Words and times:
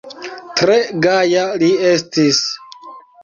Tre 0.61 0.77
gaja 1.03 1.43
li 1.63 1.69
estis. 1.91 2.41